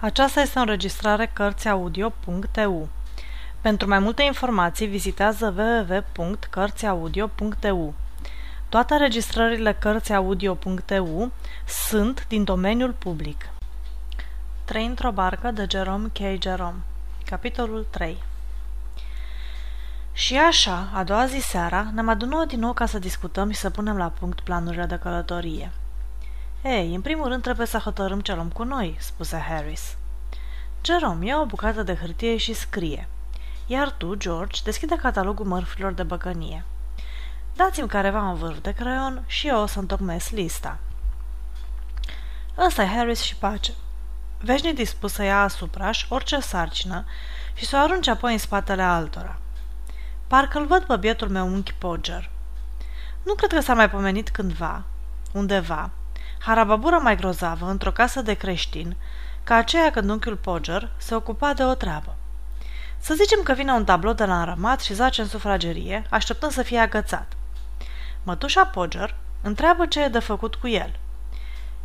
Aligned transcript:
Aceasta 0.00 0.40
este 0.40 0.58
o 0.58 0.60
înregistrare 0.60 1.30
Cărțiaudio.eu. 1.32 2.88
Pentru 3.60 3.88
mai 3.88 3.98
multe 3.98 4.22
informații, 4.22 4.86
vizitează 4.86 5.54
www.cărțiaudio.eu. 5.56 7.94
Toate 8.68 8.94
înregistrările 8.94 9.72
Cărțiaudio.eu 9.72 11.30
sunt 11.88 12.26
din 12.28 12.44
domeniul 12.44 12.92
public. 12.92 13.48
3 14.64 14.86
într-o 14.86 15.10
barcă 15.10 15.50
de 15.50 15.66
Jerome 15.70 16.08
K. 16.08 16.18
Jerome 16.42 16.78
Capitolul 17.24 17.86
3 17.90 18.22
Și 20.12 20.36
așa, 20.36 20.88
a 20.92 21.04
doua 21.04 21.26
zi 21.26 21.38
seara, 21.38 21.90
ne-am 21.94 22.08
adunat 22.08 22.46
din 22.46 22.58
nou 22.58 22.72
ca 22.72 22.86
să 22.86 22.98
discutăm 22.98 23.50
și 23.50 23.58
să 23.58 23.70
punem 23.70 23.96
la 23.96 24.12
punct 24.18 24.40
planurile 24.40 24.84
de 24.84 24.98
călătorie. 24.98 25.70
Ei, 26.68 26.94
în 26.94 27.00
primul 27.00 27.28
rând 27.28 27.42
trebuie 27.42 27.66
să 27.66 27.78
hotărâm 27.78 28.20
ce 28.20 28.34
luăm 28.34 28.48
cu 28.48 28.62
noi, 28.62 28.96
spuse 29.00 29.44
Harris. 29.48 29.96
Jerome 30.84 31.26
ia 31.26 31.40
o 31.40 31.46
bucată 31.46 31.82
de 31.82 31.94
hârtie 31.94 32.36
și 32.36 32.52
scrie. 32.52 33.08
Iar 33.66 33.90
tu, 33.90 34.14
George, 34.14 34.60
deschide 34.64 34.96
catalogul 34.96 35.46
mărfurilor 35.46 35.92
de 35.92 36.02
băcănie. 36.02 36.64
Dați-mi 37.56 37.88
careva 37.88 38.22
un 38.22 38.34
vârf 38.34 38.58
de 38.62 38.72
creion 38.72 39.24
și 39.26 39.48
eu 39.48 39.60
o 39.60 39.66
să 39.66 39.78
întocmesc 39.78 40.30
lista. 40.30 40.78
Ăsta 42.58 42.82
e 42.82 42.86
Harris 42.86 43.20
și 43.20 43.36
pace. 43.36 43.72
Veșnic 44.40 44.74
dispus 44.74 45.12
să 45.12 45.22
ia 45.22 45.42
asupraș 45.42 46.06
orice 46.08 46.40
sarcină 46.40 47.04
și 47.54 47.66
să 47.66 47.76
o 47.76 47.80
arunce 47.80 48.10
apoi 48.10 48.32
în 48.32 48.38
spatele 48.38 48.82
altora. 48.82 49.38
Parcă-l 50.26 50.66
văd 50.66 50.82
pe 50.82 50.96
bietul 50.96 51.28
meu 51.28 51.46
unchi 51.46 51.74
Podger. 51.74 52.30
Nu 53.22 53.34
cred 53.34 53.52
că 53.52 53.60
s-a 53.60 53.74
mai 53.74 53.90
pomenit 53.90 54.28
cândva, 54.28 54.82
undeva, 55.32 55.90
harababură 56.38 56.98
mai 57.02 57.16
grozavă 57.16 57.70
într-o 57.70 57.90
casă 57.90 58.22
de 58.22 58.34
creștin, 58.34 58.96
ca 59.44 59.54
aceea 59.54 59.90
când 59.90 60.10
unchiul 60.10 60.36
Podger 60.36 60.90
se 60.96 61.14
ocupa 61.14 61.52
de 61.52 61.64
o 61.64 61.74
treabă. 61.74 62.16
Să 62.98 63.14
zicem 63.14 63.42
că 63.42 63.52
vine 63.52 63.72
un 63.72 63.84
tablou 63.84 64.12
de 64.12 64.24
la 64.24 64.38
înrămat 64.38 64.80
și 64.80 64.94
zace 64.94 65.20
în 65.20 65.28
sufragerie, 65.28 66.06
așteptând 66.10 66.52
să 66.52 66.62
fie 66.62 66.78
agățat. 66.78 67.32
Mătușa 68.22 68.66
Podger 68.66 69.14
întreabă 69.42 69.86
ce 69.86 70.02
e 70.02 70.08
de 70.08 70.18
făcut 70.18 70.54
cu 70.54 70.68
el. 70.68 70.98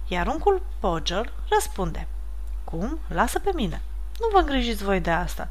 Iar 0.07 0.27
uncul 0.27 0.61
Podger 0.79 1.33
răspunde. 1.49 2.07
Cum? 2.63 2.99
Lasă 3.07 3.39
pe 3.39 3.52
mine. 3.55 3.81
Nu 4.19 4.27
vă 4.31 4.39
îngrijiți 4.39 4.83
voi 4.83 4.99
de 4.99 5.11
asta. 5.11 5.47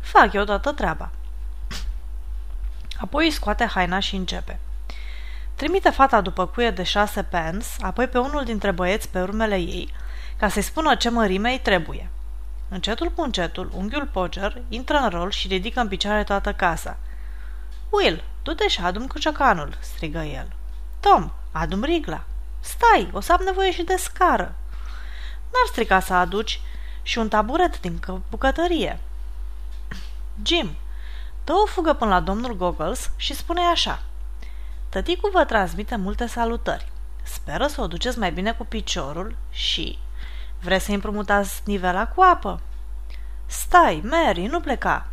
Fac 0.00 0.32
eu 0.32 0.44
toată 0.44 0.72
treaba. 0.72 1.10
Apoi 3.00 3.24
îi 3.24 3.30
scoate 3.30 3.64
haina 3.64 3.98
și 3.98 4.16
începe. 4.16 4.58
Trimite 5.62 5.90
fata 5.90 6.20
după 6.20 6.46
cuie 6.46 6.70
de 6.70 6.82
șase 6.82 7.22
pens, 7.22 7.66
apoi 7.80 8.08
pe 8.08 8.18
unul 8.18 8.44
dintre 8.44 8.70
băieți 8.70 9.08
pe 9.08 9.20
urmele 9.20 9.56
ei, 9.56 9.94
ca 10.36 10.48
să-i 10.48 10.62
spună 10.62 10.94
ce 10.94 11.08
mărime 11.08 11.50
îi 11.50 11.58
trebuie. 11.58 12.10
Încetul 12.68 13.10
cu 13.10 13.22
încetul, 13.22 13.70
unghiul 13.74 14.06
Poger 14.12 14.62
intră 14.68 14.96
în 14.96 15.08
rol 15.08 15.30
și 15.30 15.46
ridică 15.46 15.80
în 15.80 15.88
picioare 15.88 16.24
toată 16.24 16.52
casa. 16.52 16.96
Will, 17.90 18.24
du-te 18.42 18.68
și 18.68 18.80
adum 18.80 19.06
cu 19.06 19.18
ciocanul, 19.18 19.76
strigă 19.80 20.18
el. 20.18 20.52
Tom, 21.00 21.30
adum 21.52 21.84
rigla. 21.84 22.24
Stai, 22.60 23.10
o 23.12 23.20
să 23.20 23.32
am 23.32 23.42
nevoie 23.44 23.72
și 23.72 23.82
de 23.82 23.96
scară. 23.96 24.54
N-ar 25.52 25.66
strica 25.66 26.00
să 26.00 26.14
aduci 26.14 26.60
și 27.02 27.18
un 27.18 27.28
taburet 27.28 27.80
din 27.80 28.00
bucătărie. 28.30 28.98
Jim, 30.42 30.70
dă 31.44 31.52
o 31.52 31.66
fugă 31.66 31.92
până 31.92 32.10
la 32.10 32.20
domnul 32.20 32.56
Goggles 32.56 33.10
și 33.16 33.34
spune 33.34 33.60
așa. 33.60 34.02
Tăticul 34.92 35.30
vă 35.30 35.44
transmite 35.44 35.96
multe 35.96 36.26
salutări. 36.26 36.88
Speră 37.22 37.66
să 37.66 37.80
o 37.80 37.86
duceți 37.86 38.18
mai 38.18 38.32
bine 38.32 38.52
cu 38.52 38.64
piciorul 38.64 39.36
și... 39.50 39.98
Vreți 40.60 40.84
să-i 40.84 40.94
împrumutați 40.94 41.62
nivela 41.64 42.06
cu 42.06 42.22
apă? 42.22 42.60
Stai, 43.46 44.02
Mary, 44.04 44.46
nu 44.46 44.60
pleca. 44.60 45.08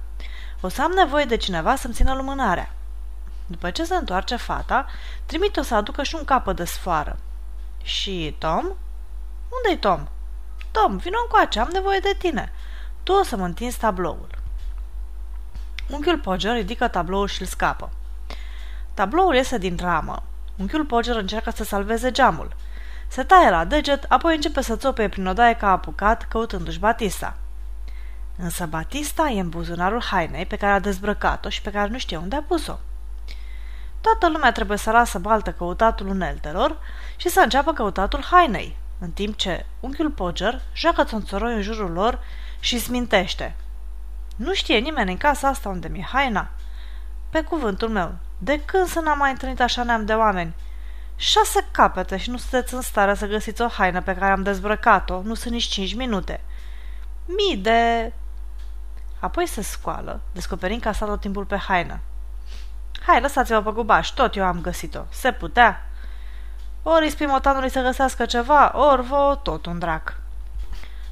O 0.61 0.67
să 0.67 0.81
am 0.81 0.91
nevoie 0.91 1.25
de 1.25 1.37
cineva 1.37 1.75
să-mi 1.75 1.93
țină 1.93 2.13
lumânarea. 2.13 2.73
După 3.45 3.69
ce 3.69 3.83
se 3.83 3.95
întoarce 3.95 4.35
fata, 4.35 4.85
trimite-o 5.25 5.63
să 5.63 5.75
aducă 5.75 6.03
și 6.03 6.15
un 6.15 6.25
capă 6.25 6.53
de 6.53 6.65
sfoară. 6.65 7.17
Și 7.83 8.35
Tom? 8.37 8.65
Unde-i 9.49 9.79
Tom? 9.79 10.07
Tom, 10.71 10.97
vină 10.97 11.17
încoace, 11.23 11.59
am 11.59 11.69
nevoie 11.73 11.99
de 11.99 12.15
tine. 12.17 12.51
Tu 13.03 13.11
o 13.11 13.23
să 13.23 13.35
mă 13.35 13.45
întinzi 13.45 13.77
tabloul. 13.77 14.29
Unchiul 15.89 16.19
Podger 16.19 16.53
ridică 16.53 16.87
tabloul 16.87 17.27
și 17.27 17.41
îl 17.41 17.47
scapă. 17.47 17.89
Tabloul 18.99 19.35
iese 19.35 19.57
din 19.57 19.77
ramă. 19.81 20.23
Unchiul 20.57 20.85
Podger 20.85 21.15
încearcă 21.15 21.51
să 21.51 21.63
salveze 21.63 22.11
geamul. 22.11 22.55
Se 23.07 23.23
taie 23.23 23.49
la 23.49 23.65
deget, 23.65 24.05
apoi 24.07 24.35
începe 24.35 24.61
să 24.61 24.75
țope 24.75 25.09
prin 25.09 25.27
odaie 25.27 25.55
ca 25.55 25.71
apucat, 25.71 26.27
căutându-și 26.27 26.79
Batista. 26.79 27.37
Însă 28.37 28.65
Batista 28.65 29.29
e 29.29 29.39
în 29.39 29.49
buzunarul 29.49 30.01
hainei 30.03 30.45
pe 30.45 30.55
care 30.55 30.71
a 30.71 30.79
dezbrăcat-o 30.79 31.49
și 31.49 31.61
pe 31.61 31.71
care 31.71 31.89
nu 31.89 31.97
știe 31.97 32.17
unde 32.17 32.35
a 32.35 32.41
pus-o. 32.41 32.79
Toată 34.01 34.29
lumea 34.29 34.51
trebuie 34.51 34.77
să 34.77 34.91
lasă 34.91 35.19
baltă 35.19 35.51
căutatul 35.51 36.07
uneltelor 36.07 36.77
și 37.15 37.29
să 37.29 37.39
înceapă 37.39 37.73
căutatul 37.73 38.23
hainei, 38.31 38.77
în 38.99 39.11
timp 39.11 39.35
ce 39.35 39.65
unchiul 39.79 40.11
Podger 40.11 40.61
joacă 40.73 41.03
țonțoroi 41.03 41.53
în 41.53 41.61
jurul 41.61 41.91
lor 41.91 42.19
și 42.59 42.79
smintește. 42.79 43.55
Nu 44.35 44.53
știe 44.53 44.77
nimeni 44.77 45.11
în 45.11 45.17
casa 45.17 45.47
asta 45.47 45.69
unde 45.69 45.87
mi-e 45.87 46.07
haina. 46.11 46.49
Pe 47.29 47.41
cuvântul 47.41 47.89
meu, 47.89 48.15
de 48.41 48.61
când 48.65 48.87
să 48.87 48.99
n-am 48.99 49.17
mai 49.17 49.31
întâlnit 49.31 49.61
așa 49.61 49.83
neam 49.83 50.05
de 50.05 50.13
oameni? 50.13 50.55
Șase 51.15 51.67
capete 51.71 52.17
și 52.17 52.29
nu 52.29 52.37
sunteți 52.37 52.73
în 52.73 52.81
stare 52.81 53.15
să 53.15 53.25
găsiți 53.25 53.61
o 53.61 53.67
haină 53.67 54.01
pe 54.01 54.15
care 54.15 54.31
am 54.31 54.43
dezbrăcat-o, 54.43 55.21
nu 55.21 55.33
sunt 55.33 55.53
nici 55.53 55.63
cinci 55.63 55.95
minute. 55.95 56.43
Mii 57.25 57.57
de... 57.57 58.13
Apoi 59.19 59.47
se 59.47 59.61
scoală, 59.61 60.21
descoperind 60.31 60.81
că 60.81 60.87
a 60.87 60.91
stat 60.91 61.07
tot 61.07 61.19
timpul 61.19 61.45
pe 61.45 61.57
haină. 61.57 61.99
Hai, 63.05 63.21
lăsați-mă 63.21 63.61
pe 63.61 63.71
gubaș, 63.71 64.09
tot 64.09 64.35
eu 64.35 64.43
am 64.45 64.61
găsit-o. 64.61 65.01
Se 65.09 65.31
putea. 65.31 65.89
Ori 66.83 67.03
îi 67.03 67.09
spui 67.09 67.25
motanului 67.25 67.69
să 67.69 67.81
găsească 67.81 68.25
ceva, 68.25 68.71
ori 68.77 69.01
vă 69.01 69.39
tot 69.43 69.65
un 69.65 69.79
drac. 69.79 70.17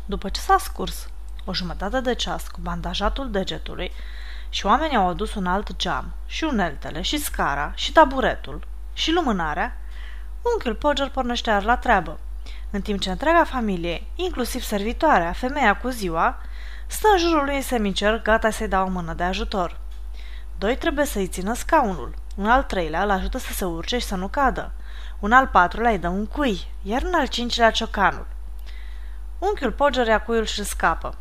După 0.05 0.29
ce 0.29 0.41
s-a 0.41 0.57
scurs 0.59 1.09
o 1.45 1.53
jumătate 1.53 2.01
de 2.01 2.15
ceas 2.15 2.47
cu 2.47 2.59
bandajatul 2.61 3.31
degetului 3.31 3.91
și 4.49 4.65
oamenii 4.65 4.97
au 4.97 5.07
adus 5.07 5.35
un 5.35 5.45
alt 5.45 5.75
geam, 5.75 6.13
și 6.25 6.43
uneltele, 6.43 7.01
și 7.01 7.17
scara, 7.17 7.71
și 7.75 7.91
taburetul, 7.91 8.67
și 8.93 9.11
lumânarea, 9.11 9.77
unchiul 10.41 10.75
Podger 10.75 11.09
pornește 11.09 11.51
ar 11.51 11.63
la 11.63 11.77
treabă, 11.77 12.19
în 12.69 12.81
timp 12.81 12.99
ce 12.99 13.09
întreaga 13.09 13.43
familie, 13.43 14.03
inclusiv 14.15 14.61
servitoarea, 14.61 15.31
femeia 15.31 15.77
cu 15.77 15.89
ziua, 15.89 16.37
stă 16.87 17.07
în 17.11 17.17
jurul 17.17 17.45
lui 17.45 17.61
semicer 17.61 18.21
gata 18.21 18.49
să-i 18.49 18.67
dea 18.67 18.83
o 18.83 18.89
mână 18.89 19.13
de 19.13 19.23
ajutor. 19.23 19.79
Doi 20.57 20.77
trebuie 20.77 21.05
să-i 21.05 21.27
țină 21.27 21.53
scaunul, 21.53 22.15
un 22.35 22.49
al 22.49 22.63
treilea 22.63 23.03
îl 23.03 23.09
ajută 23.09 23.37
să 23.37 23.53
se 23.53 23.65
urce 23.65 23.97
și 23.97 24.05
să 24.05 24.15
nu 24.15 24.27
cadă, 24.27 24.71
un 25.19 25.31
al 25.31 25.47
patrulea 25.47 25.91
îi 25.91 25.97
dă 25.97 26.07
un 26.07 26.25
cui, 26.25 26.67
iar 26.81 27.01
un 27.01 27.13
al 27.13 27.27
cincilea 27.27 27.71
ciocanul. 27.71 28.27
Unchiul 29.39 29.71
Podger 29.71 30.07
ia 30.07 30.21
cuiul 30.21 30.45
și 30.45 30.63
scapă. 30.63 31.17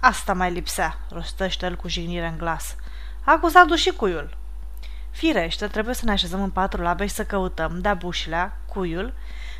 Asta 0.00 0.32
mai 0.32 0.52
lipsea, 0.52 0.98
rostește 1.10 1.66
el 1.66 1.76
cu 1.76 1.88
jignire 1.88 2.26
în 2.26 2.36
glas. 2.38 2.76
A 3.24 3.32
acuzat 3.32 3.70
și 3.70 3.90
cuiul. 3.90 4.36
Firește, 5.10 5.66
trebuie 5.66 5.94
să 5.94 6.04
ne 6.04 6.10
așezăm 6.10 6.42
în 6.42 6.50
patru 6.50 6.82
labe 6.82 7.06
și 7.06 7.14
să 7.14 7.24
căutăm, 7.24 7.80
de-a 7.80 7.94
bușilea, 7.94 8.56
cuiul, 8.66 9.12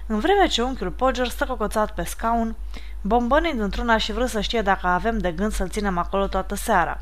în 0.07 0.19
vreme 0.19 0.47
ce 0.47 0.63
unchiul 0.63 0.91
Podger 0.91 1.29
stă 1.29 1.45
cocoțat 1.45 1.95
pe 1.95 2.05
scaun, 2.05 2.57
bombănind 3.01 3.61
într-una 3.61 3.97
și 3.97 4.13
vrând 4.13 4.29
să 4.29 4.41
știe 4.41 4.63
dacă 4.63 4.87
avem 4.87 5.19
de 5.19 5.33
gând 5.33 5.53
să-l 5.53 5.69
ținem 5.69 5.99
acolo 5.99 6.27
toată 6.27 6.55
seara. 6.55 7.01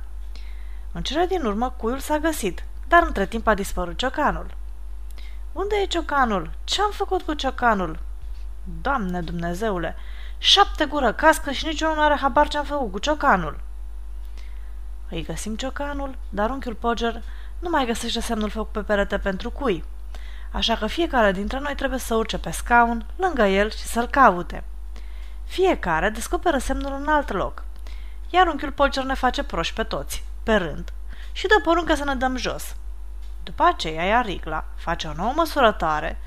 În 0.93 1.03
cele 1.03 1.27
din 1.27 1.45
urmă, 1.45 1.75
cuiul 1.77 1.99
s-a 1.99 2.19
găsit, 2.19 2.65
dar 2.89 3.03
între 3.07 3.27
timp 3.27 3.47
a 3.47 3.55
dispărut 3.55 3.97
ciocanul. 3.97 4.57
Unde 5.53 5.75
e 5.83 5.87
ciocanul? 5.87 6.51
Ce-am 6.65 6.91
făcut 6.91 7.23
cu 7.23 7.35
ciocanul? 7.35 7.99
Doamne 8.83 9.21
Dumnezeule! 9.21 9.97
Șapte 10.39 10.85
gură 10.85 11.13
cască 11.13 11.51
și 11.51 11.67
niciunul 11.67 11.95
nu 11.95 12.03
are 12.03 12.17
habar 12.17 12.49
ce-am 12.49 12.65
făcut 12.65 12.93
cu 12.93 12.99
ciocanul. 12.99 13.61
Îi 15.11 15.23
găsim 15.23 15.57
ciocanul, 15.57 16.19
dar 16.29 16.51
unchiul 16.51 16.75
Podger 16.75 17.23
nu 17.59 17.69
mai 17.71 17.87
găsește 17.87 18.21
semnul 18.21 18.51
făcut 18.51 18.73
pe 18.73 18.81
perete 18.81 19.19
pentru 19.19 19.51
cui. 19.51 19.85
Așa 20.53 20.77
că 20.77 20.87
fiecare 20.87 21.33
dintre 21.33 21.59
noi 21.59 21.75
trebuie 21.75 21.99
să 21.99 22.15
urce 22.15 22.39
pe 22.39 22.51
scaun, 22.51 23.07
lângă 23.17 23.43
el 23.43 23.71
și 23.71 23.87
să-l 23.87 24.07
caute. 24.07 24.65
Fiecare 25.45 26.09
descoperă 26.09 26.59
semnul 26.59 26.93
în 27.01 27.09
alt 27.09 27.33
loc, 27.33 27.65
iar 28.31 28.47
unchiul 28.47 28.73
Podger 28.73 29.05
ne 29.05 29.15
face 29.15 29.43
proști 29.43 29.75
pe 29.75 29.83
toți, 29.83 30.25
pe 30.43 30.55
rând, 30.55 30.93
și 31.33 31.47
dă 31.47 31.61
poruncă 31.63 31.95
să 31.95 32.05
ne 32.05 32.15
dăm 32.15 32.37
jos. 32.37 32.77
După 33.43 33.63
aceea, 33.63 34.07
ea 34.07 34.21
Rigla 34.21 34.65
face 34.77 35.07
o 35.07 35.13
nouă 35.13 35.33
măsurătoare, 35.37 36.19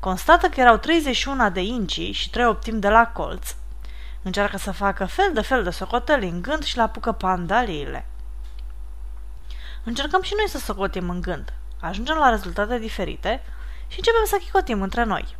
constată 0.00 0.48
că 0.48 0.60
erau 0.60 0.76
31 0.76 1.50
de 1.50 1.60
inci 1.60 2.14
și 2.14 2.30
3 2.30 2.46
optimi 2.46 2.80
de 2.80 2.88
la 2.88 3.06
colț, 3.06 3.54
încearcă 4.22 4.58
să 4.58 4.70
facă 4.70 5.04
fel 5.04 5.32
de 5.32 5.40
fel 5.40 5.62
de 5.62 5.70
socoteli 5.70 6.28
în 6.28 6.42
gând 6.42 6.62
și 6.62 6.76
la 6.76 6.82
apucă 6.82 7.12
pandaliile. 7.12 8.06
Încercăm 9.84 10.22
și 10.22 10.34
noi 10.36 10.48
să 10.48 10.58
socotim 10.58 11.10
în 11.10 11.20
gând, 11.20 11.52
ajungem 11.80 12.16
la 12.16 12.28
rezultate 12.28 12.78
diferite 12.78 13.42
și 13.88 13.96
începem 13.96 14.24
să 14.24 14.36
chicotim 14.36 14.82
între 14.82 15.04
noi. 15.04 15.36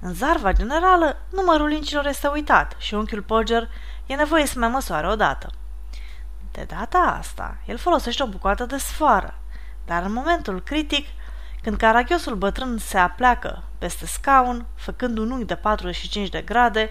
În 0.00 0.14
zarva 0.14 0.52
generală, 0.52 1.16
numărul 1.32 1.72
incilor 1.72 2.06
este 2.06 2.26
uitat 2.26 2.74
și 2.78 2.94
unchiul 2.94 3.22
Poger 3.22 3.68
e 4.06 4.14
nevoie 4.14 4.46
să 4.46 4.58
mai 4.58 4.68
măsoare 4.68 5.08
odată. 5.08 5.50
De 6.52 6.64
data 6.68 6.98
asta, 6.98 7.56
el 7.66 7.76
folosește 7.76 8.22
o 8.22 8.26
bucată 8.26 8.66
de 8.66 8.76
sfoară, 8.76 9.38
dar 9.84 10.02
în 10.02 10.12
momentul 10.12 10.62
critic, 10.62 11.06
când 11.64 11.76
caragiosul 11.76 12.34
bătrân 12.34 12.78
se 12.78 12.98
apleacă 12.98 13.62
peste 13.78 14.06
scaun, 14.06 14.66
făcând 14.74 15.18
un 15.18 15.30
unghi 15.30 15.44
de 15.44 15.54
45 15.54 16.28
de 16.28 16.40
grade 16.40 16.90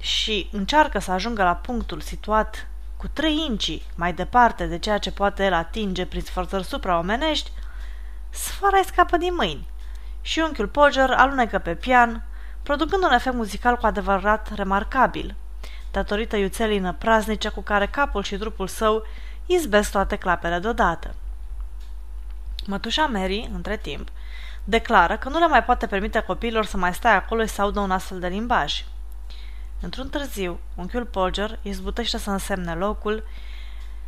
și 0.00 0.48
încearcă 0.52 0.98
să 0.98 1.10
ajungă 1.10 1.42
la 1.42 1.54
punctul 1.54 2.00
situat 2.00 2.68
cu 2.96 3.08
3 3.08 3.44
inci 3.48 3.82
mai 3.94 4.12
departe 4.12 4.66
de 4.66 4.78
ceea 4.78 4.98
ce 4.98 5.10
poate 5.10 5.44
el 5.44 5.52
atinge 5.52 6.06
prin 6.06 6.20
sforțări 6.20 6.64
supraomenești, 6.64 7.50
sfoara 8.30 8.80
scapă 8.84 9.16
din 9.16 9.34
mâini 9.34 9.68
și 10.20 10.38
unchiul 10.38 10.68
Poger 10.68 11.10
alunecă 11.10 11.58
pe 11.58 11.74
pian, 11.74 12.26
producând 12.62 13.02
un 13.02 13.12
efect 13.12 13.34
muzical 13.34 13.76
cu 13.76 13.86
adevărat 13.86 14.54
remarcabil, 14.54 15.34
datorită 15.90 16.36
iuțelii 16.36 16.78
năpraznice 16.78 17.48
cu 17.48 17.60
care 17.60 17.86
capul 17.86 18.22
și 18.22 18.36
trupul 18.36 18.66
său 18.66 19.02
izbesc 19.46 19.90
toate 19.90 20.16
clapele 20.16 20.58
deodată. 20.58 21.14
Mătușa 22.66 23.06
Mary, 23.06 23.50
între 23.52 23.76
timp, 23.76 24.08
declară 24.64 25.16
că 25.16 25.28
nu 25.28 25.38
le 25.38 25.46
mai 25.46 25.64
poate 25.64 25.86
permite 25.86 26.20
copiilor 26.20 26.64
să 26.64 26.76
mai 26.76 26.94
stai 26.94 27.14
acolo 27.14 27.42
și 27.42 27.48
să 27.48 27.62
audă 27.62 27.80
un 27.80 27.90
astfel 27.90 28.18
de 28.18 28.28
limbaj. 28.28 28.84
Într-un 29.80 30.08
târziu, 30.08 30.60
unchiul 30.74 31.04
Polger 31.04 31.58
izbutește 31.62 32.18
să 32.18 32.30
însemne 32.30 32.74
locul, 32.74 33.24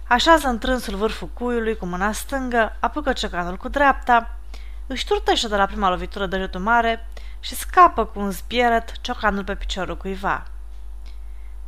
așează 0.08 0.48
întrânsul 0.48 0.96
vârful 0.96 1.28
cuiului 1.28 1.76
cu 1.76 1.86
mâna 1.86 2.12
stângă, 2.12 2.76
apucă 2.80 3.12
cecanul 3.12 3.56
cu 3.56 3.68
dreapta, 3.68 4.38
își 4.86 5.06
turtește 5.06 5.48
de 5.48 5.56
la 5.56 5.66
prima 5.66 5.88
lovitură 5.88 6.26
de 6.26 6.38
jetul 6.38 6.60
mare 6.60 7.08
și 7.40 7.54
scapă 7.54 8.04
cu 8.04 8.20
un 8.20 8.30
zbieret 8.30 8.92
ciocanul 9.00 9.44
pe 9.44 9.54
piciorul 9.54 9.96
cuiva. 9.96 10.46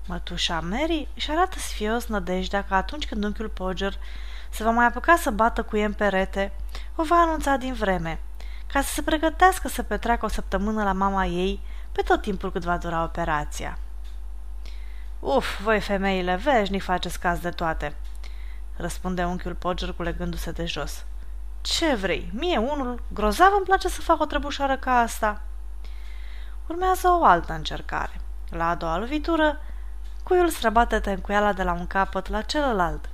Mătușa 0.06 0.60
Mary 0.60 1.08
își 1.14 1.30
arată 1.30 1.58
sfios 1.58 2.06
nădejdea 2.06 2.64
că 2.64 2.74
atunci 2.74 3.06
când 3.06 3.24
unchiul 3.24 3.48
Poger 3.48 3.94
se 4.50 4.64
va 4.64 4.70
mai 4.70 4.86
apuca 4.86 5.16
să 5.16 5.30
bată 5.30 5.62
cu 5.62 5.76
ei 5.76 5.84
în 5.84 5.92
perete, 5.92 6.52
o 6.94 7.02
va 7.02 7.16
anunța 7.16 7.56
din 7.56 7.72
vreme, 7.72 8.20
ca 8.72 8.80
să 8.80 8.92
se 8.92 9.02
pregătească 9.02 9.68
să 9.68 9.82
petreacă 9.82 10.24
o 10.24 10.28
săptămână 10.28 10.84
la 10.84 10.92
mama 10.92 11.24
ei 11.24 11.60
pe 11.92 12.02
tot 12.02 12.22
timpul 12.22 12.52
cât 12.52 12.64
va 12.64 12.76
dura 12.76 13.02
operația. 13.02 13.78
Uf, 15.20 15.60
voi 15.60 15.80
femeile 15.80 16.36
veșnic 16.36 16.82
faceți 16.82 17.20
caz 17.20 17.38
de 17.38 17.50
toate, 17.50 17.94
răspunde 18.76 19.24
unchiul 19.24 19.54
Podger 19.54 19.92
culegându-se 19.92 20.50
de 20.50 20.64
jos. 20.64 21.04
Ce 21.60 21.94
vrei? 21.94 22.30
Mie 22.34 22.58
unul 22.58 23.02
grozav 23.12 23.52
îmi 23.56 23.64
place 23.64 23.88
să 23.88 24.00
fac 24.00 24.20
o 24.20 24.24
trebușoară 24.24 24.76
ca 24.76 24.98
asta. 24.98 25.42
Urmează 26.66 27.08
o 27.08 27.24
altă 27.24 27.52
încercare. 27.52 28.20
La 28.50 28.68
a 28.68 28.74
doua 28.74 28.98
lovitură, 28.98 29.60
cuiul 30.22 30.48
străbate 30.48 31.00
tencuiala 31.00 31.52
de 31.52 31.62
la 31.62 31.72
un 31.72 31.86
capăt 31.86 32.28
la 32.28 32.42
celălalt. 32.42 33.09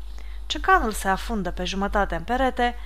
Cecanul 0.47 0.93
se 0.93 1.09
afundă 1.09 1.51
pe 1.51 1.65
jumătate 1.65 2.15
în 2.15 2.23
perete, 2.23 2.77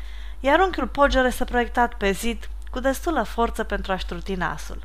iar 0.40 0.60
unchiul 0.60 0.88
Podger 0.88 1.24
este 1.24 1.44
proiectat 1.44 1.94
pe 1.94 2.10
zid 2.10 2.48
cu 2.70 2.80
destulă 2.80 3.22
forță 3.22 3.64
pentru 3.64 3.92
a-și 3.92 4.04
ștruti 4.04 4.34
nasul. 4.34 4.84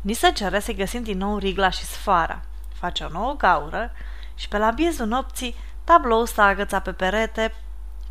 Ni 0.00 0.12
se 0.12 0.32
cere 0.32 0.60
să 0.60 0.72
găsim 0.72 1.02
din 1.02 1.18
nou 1.18 1.38
rigla 1.38 1.70
și 1.70 1.84
sfara. 1.84 2.40
Face 2.74 3.04
o 3.04 3.08
nouă 3.08 3.36
gaură 3.36 3.92
și 4.34 4.48
pe 4.48 4.58
la 4.58 4.70
biezul 4.70 5.06
nopții 5.06 5.54
tabloul 5.84 6.26
stă 6.26 6.40
agățat 6.40 6.82
pe 6.82 6.92
perete, 6.92 7.54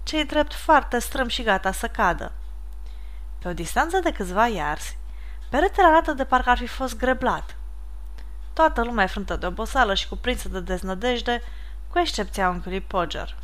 cei 0.03 0.25
drept 0.25 0.53
foarte 0.53 1.00
strâm 1.00 1.27
și 1.27 1.43
gata 1.43 1.71
să 1.71 1.88
cadă. 1.88 2.31
Pe 3.39 3.47
o 3.47 3.53
distanță 3.53 4.00
de 4.00 4.11
câțiva 4.11 4.47
iarzi, 4.47 4.97
peretele 5.50 5.88
arată 5.88 6.13
de 6.13 6.25
parcă 6.25 6.50
ar 6.50 6.57
fi 6.57 6.67
fost 6.67 6.97
greblat. 6.97 7.55
Toată 8.53 8.83
lumea 8.83 9.03
e 9.03 9.07
frântă 9.07 9.35
de 9.35 9.45
obosală 9.45 9.93
și 9.93 10.07
cuprinsă 10.07 10.50
de 10.50 10.59
deznădejde, 10.59 11.41
cu 11.97 12.03
excepția 12.03 12.49
unchiului 12.49 12.81
Poger. 12.81 13.35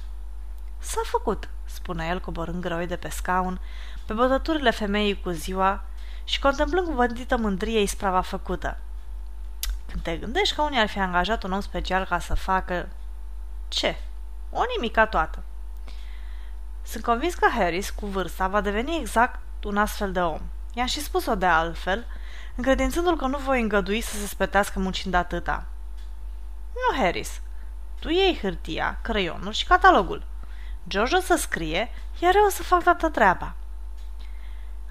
S-a 0.79 1.01
făcut, 1.03 1.49
spune 1.65 2.07
el 2.07 2.19
coborând 2.19 2.61
grăoi 2.61 2.87
de 2.87 2.95
pe 2.95 3.09
scaun, 3.09 3.59
pe 4.05 4.13
bătăturile 4.13 4.71
femeii 4.71 5.21
cu 5.21 5.29
ziua 5.29 5.83
și 6.23 6.39
contemplând 6.39 6.87
cu 6.87 6.93
vândită 6.93 7.37
mândrie 7.37 7.79
isprava 7.81 8.21
făcută. 8.21 8.77
Când 9.91 10.03
te 10.03 10.17
gândești 10.17 10.55
că 10.55 10.61
unii 10.61 10.79
ar 10.79 10.87
fi 10.87 10.99
angajat 10.99 11.43
un 11.43 11.51
om 11.51 11.59
special 11.59 12.05
ca 12.05 12.19
să 12.19 12.33
facă... 12.33 12.89
Ce? 13.67 13.95
O 14.51 14.61
nimica 14.75 15.05
toată. 15.05 15.43
Sunt 16.81 17.03
convins 17.03 17.33
că 17.33 17.49
Harris, 17.49 17.89
cu 17.89 18.05
vârsta, 18.05 18.47
va 18.47 18.61
deveni 18.61 18.97
exact 18.99 19.39
un 19.63 19.77
astfel 19.77 20.11
de 20.11 20.21
om. 20.21 20.41
I-am 20.73 20.87
și 20.87 21.01
spus-o 21.01 21.35
de 21.35 21.45
altfel, 21.45 22.05
încredințându-l 22.55 23.17
că 23.17 23.25
nu 23.25 23.37
voi 23.37 23.61
îngădui 23.61 24.01
să 24.01 24.15
se 24.15 24.27
spetească 24.27 24.79
muncind 24.79 25.13
atâta. 25.13 25.65
Nu, 26.73 27.01
Harris. 27.01 27.41
Tu 28.03 28.09
iei 28.09 28.39
hârtia, 28.41 28.97
creionul 29.01 29.51
și 29.51 29.65
catalogul. 29.65 30.23
George 30.87 31.15
o 31.15 31.19
să 31.19 31.35
scrie, 31.35 31.89
iar 32.19 32.35
eu 32.35 32.45
o 32.45 32.49
să 32.49 32.63
fac 32.63 32.83
toată 32.83 33.09
treaba. 33.09 33.55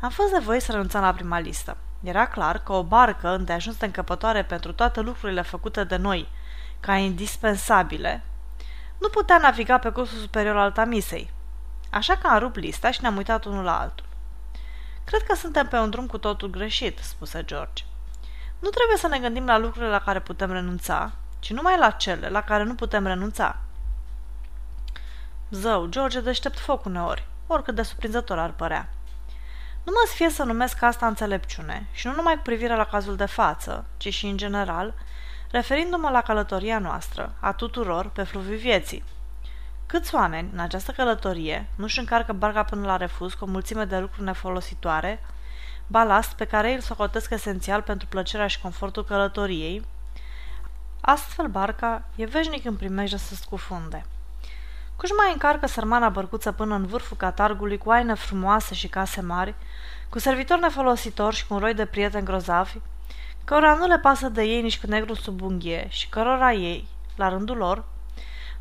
Am 0.01 0.11
fost 0.11 0.33
nevoit 0.33 0.63
să 0.63 0.73
renunțăm 0.73 1.01
la 1.01 1.13
prima 1.13 1.39
listă. 1.39 1.77
Era 2.03 2.27
clar 2.27 2.63
că 2.63 2.73
o 2.73 2.85
barcă 2.85 3.29
îndeajuns 3.29 3.77
de 3.77 3.85
încăpătoare 3.85 4.45
pentru 4.45 4.73
toate 4.73 5.01
lucrurile 5.01 5.43
făcute 5.43 5.85
de 5.85 5.97
noi, 5.97 6.29
ca 6.81 6.95
indispensabile, 6.95 8.23
nu 8.99 9.09
putea 9.09 9.39
naviga 9.39 9.79
pe 9.79 9.91
cursul 9.91 10.19
superior 10.19 10.57
al 10.57 10.73
Tamisei. 10.73 11.31
Așa 11.91 12.17
că 12.17 12.27
am 12.27 12.39
rupt 12.39 12.57
lista 12.57 12.91
și 12.91 13.01
ne-am 13.03 13.17
uitat 13.17 13.45
unul 13.45 13.65
la 13.65 13.81
altul. 13.81 14.07
Cred 15.05 15.23
că 15.23 15.35
suntem 15.35 15.67
pe 15.67 15.77
un 15.77 15.91
drum 15.91 16.07
cu 16.07 16.19
totul 16.19 16.51
greșit, 16.51 16.99
spuse 16.99 17.45
George. 17.45 17.85
Nu 18.59 18.69
trebuie 18.69 18.97
să 18.97 19.09
ne 19.09 19.19
gândim 19.19 19.47
la 19.47 19.59
lucrurile 19.59 19.91
la 19.91 20.01
care 20.01 20.21
putem 20.21 20.53
renunța, 20.53 21.13
ci 21.43 21.53
numai 21.53 21.79
la 21.79 21.91
cele 21.91 22.29
la 22.29 22.43
care 22.43 22.63
nu 22.63 22.75
putem 22.75 23.07
renunța. 23.07 23.59
Zău, 25.51 25.87
George 25.87 26.21
deștept 26.21 26.59
foc 26.59 26.85
uneori, 26.85 27.27
oricât 27.47 27.75
de 27.75 27.83
surprinzător 27.83 28.39
ar 28.39 28.51
părea. 28.51 28.89
Nu 29.85 29.93
mă 29.93 30.09
fie 30.15 30.31
să 30.31 30.43
numesc 30.43 30.83
asta 30.83 31.07
înțelepciune, 31.07 31.87
și 31.93 32.07
nu 32.07 32.15
numai 32.15 32.35
cu 32.35 32.43
privire 32.43 32.77
la 32.77 32.85
cazul 32.85 33.17
de 33.17 33.25
față, 33.25 33.85
ci 33.97 34.15
și 34.15 34.27
în 34.27 34.37
general, 34.37 34.95
referindu-mă 35.51 36.11
la 36.11 36.23
călătoria 36.23 36.79
noastră, 36.79 37.35
a 37.41 37.53
tuturor, 37.53 38.09
pe 38.09 38.23
fluviul 38.23 38.57
vieții. 38.57 39.05
Câți 39.87 40.15
oameni, 40.15 40.51
în 40.53 40.59
această 40.59 40.93
călătorie, 40.93 41.69
nu-și 41.77 41.99
încarcă 41.99 42.33
barca 42.33 42.63
până 42.63 42.87
la 42.87 42.97
refuz 42.97 43.35
cu 43.35 43.45
o 43.45 43.49
mulțime 43.49 43.85
de 43.85 43.99
lucruri 43.99 44.25
nefolositoare, 44.25 45.21
balast 45.87 46.33
pe 46.33 46.45
care 46.45 46.73
îl 46.73 46.81
socotesc 46.81 47.31
esențial 47.31 47.83
pentru 47.83 48.07
plăcerea 48.07 48.47
și 48.47 48.61
confortul 48.61 49.05
călătoriei, 49.05 49.85
astfel 51.05 51.47
barca 51.47 52.03
e 52.15 52.25
veșnic 52.25 52.65
în 52.65 52.77
primejde 52.77 53.17
să 53.17 53.35
scufunde. 53.35 54.05
Cuși 54.97 55.13
mai 55.13 55.33
încarcă 55.33 55.67
sărmana 55.67 56.09
bărcuță 56.09 56.53
până 56.53 56.75
în 56.75 56.87
vârful 56.87 57.17
catargului 57.17 57.79
cu 57.79 57.91
aine 57.91 58.15
frumoase 58.15 58.75
și 58.75 58.89
case 58.89 59.21
mari, 59.21 59.55
cu 60.09 60.19
servitori 60.19 60.61
nefolositori 60.61 61.37
și 61.37 61.47
cu 61.47 61.55
un 61.55 61.61
roi 61.61 61.75
de 61.75 61.85
prieteni 61.85 62.25
grozavi, 62.25 62.81
cărora 63.45 63.75
nu 63.75 63.87
le 63.87 63.99
pasă 63.99 64.29
de 64.29 64.43
ei 64.43 64.63
nici 64.63 64.81
cu 64.81 64.87
negru 64.87 65.15
sub 65.15 65.41
unghie 65.41 65.87
și 65.89 66.09
cărora 66.09 66.53
ei, 66.53 66.89
la 67.17 67.29
rândul 67.29 67.57
lor, 67.57 67.85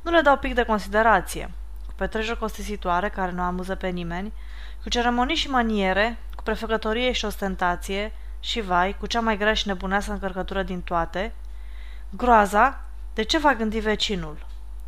nu 0.01 0.11
le 0.11 0.21
dau 0.21 0.37
pic 0.37 0.53
de 0.53 0.63
considerație, 0.63 1.51
cu 1.87 1.93
petreceri 1.95 2.39
costisitoare 2.39 3.09
care 3.09 3.31
nu 3.31 3.41
amuză 3.41 3.75
pe 3.75 3.87
nimeni, 3.87 4.33
cu 4.83 4.89
ceremonii 4.89 5.35
și 5.35 5.49
maniere, 5.49 6.17
cu 6.35 6.43
prefăcătorie 6.43 7.11
și 7.11 7.25
ostentație, 7.25 8.13
și 8.39 8.61
vai, 8.61 8.95
cu 8.99 9.05
cea 9.05 9.19
mai 9.19 9.37
grea 9.37 9.53
și 9.53 9.67
nebuneasă 9.67 10.11
încărcătură 10.11 10.63
din 10.63 10.81
toate, 10.81 11.33
groaza, 12.13 12.81
de 13.13 13.23
ce 13.23 13.37
va 13.37 13.53
gândi 13.53 13.79
vecinul? 13.79 14.45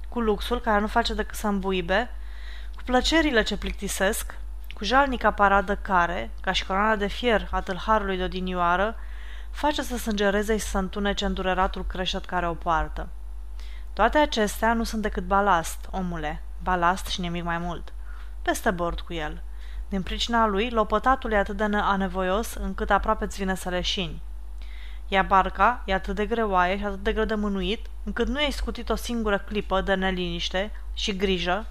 Cu 0.10 0.20
luxul 0.20 0.60
care 0.60 0.80
nu 0.80 0.88
face 0.88 1.14
decât 1.14 1.36
să 1.36 1.48
îmbuibe, 1.48 2.10
cu 2.76 2.82
plăcerile 2.86 3.44
ce 3.44 3.58
plictisesc, 3.58 4.36
cu 4.74 4.84
jalnica 4.84 5.32
paradă 5.32 5.76
care, 5.76 6.32
ca 6.42 6.52
și 6.52 6.66
coroana 6.66 6.96
de 6.96 7.08
fier 7.08 7.48
a 7.52 7.62
tâlharului 7.62 8.18
de 8.18 8.24
odinioară, 8.24 8.96
face 9.52 9.82
să 9.82 9.98
sângereze 9.98 10.58
și 10.58 10.66
să 10.66 10.78
întunece 10.78 11.26
îndureratul 11.26 11.86
creștet 11.86 12.26
care 12.26 12.48
o 12.48 12.54
poartă. 12.54 13.08
Toate 13.94 14.18
acestea 14.18 14.74
nu 14.74 14.84
sunt 14.84 15.02
decât 15.02 15.24
balast, 15.24 15.88
omule, 15.92 16.42
balast 16.64 17.08
și 17.08 17.22
nimic 17.22 17.44
mai 17.44 17.58
mult. 17.58 17.94
Peste 18.42 18.72
bord 18.72 19.00
cu 19.00 19.14
el. 19.14 19.42
Din 19.90 20.02
pricina 20.02 20.46
lui, 20.46 20.70
lopătatul 20.70 21.32
e 21.32 21.38
atât 21.38 21.58
de 21.58 21.64
anevoios 21.64 22.54
încât 22.54 22.90
aproape 22.90 23.24
îți 23.24 23.38
vine 23.38 23.56
să 23.56 23.70
leșini. 23.70 24.22
Iar 25.08 25.26
barca 25.26 25.82
e 25.86 25.94
atât 25.94 26.16
de 26.16 26.26
greoaie 26.26 26.78
și 26.78 26.84
atât 26.86 27.04
de 27.04 27.14
greu 27.14 27.26
de 27.26 27.36
mânuit, 27.36 27.86
încât 28.04 28.28
nu 28.28 28.38
ai 28.38 28.52
scutit 28.52 28.90
o 28.90 28.96
singură 28.96 29.38
clipă 29.38 29.82
de 29.82 29.94
neliniște 29.94 30.72
și 30.94 31.16
grijă, 31.16 31.66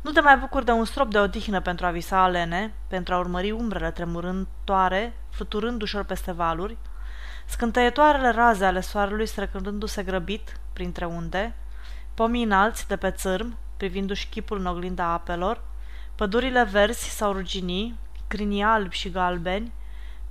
nu 0.00 0.10
te 0.10 0.20
mai 0.20 0.36
bucuri 0.36 0.64
de 0.64 0.70
un 0.70 0.84
strop 0.84 1.10
de 1.10 1.18
odihnă 1.18 1.60
pentru 1.60 1.86
a 1.86 1.90
visa 1.90 2.22
alene, 2.22 2.72
pentru 2.86 3.14
a 3.14 3.18
urmări 3.18 3.50
umbrele 3.50 3.90
tremurândoare, 3.90 5.16
fluturând 5.30 5.82
ușor 5.82 6.04
peste 6.04 6.32
valuri, 6.32 6.76
scânteietoarele 7.46 8.30
raze 8.30 8.64
ale 8.64 8.80
soarelui 8.80 9.26
strecându-se 9.26 10.02
grăbit 10.02 10.60
printre 10.72 11.04
unde, 11.04 11.54
pomii 12.14 12.44
înalți 12.44 12.88
de 12.88 12.96
pe 12.96 13.10
țârm, 13.10 13.56
privindu-și 13.76 14.28
chipul 14.28 14.58
în 14.58 14.66
oglinda 14.66 15.04
apelor, 15.04 15.62
pădurile 16.14 16.64
verzi 16.64 17.08
sau 17.08 17.32
ruginii, 17.32 17.98
crinii 18.26 18.62
albi 18.62 18.96
și 18.96 19.10
galbeni, 19.10 19.72